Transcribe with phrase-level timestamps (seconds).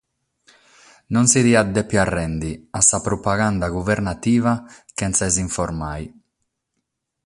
[1.15, 4.53] Non si diat dèvere rèndere a sa propaganda guvernativa
[4.97, 6.07] sena s’informare.